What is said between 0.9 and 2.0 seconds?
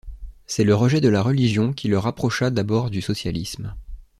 de la religion qui le